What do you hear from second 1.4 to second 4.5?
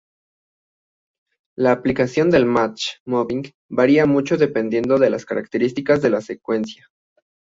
La aplicación del match moving varía mucho